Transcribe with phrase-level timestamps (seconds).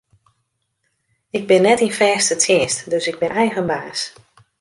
[1.37, 4.01] Ik bin net yn fêste tsjinst, dus ik bin eigen baas.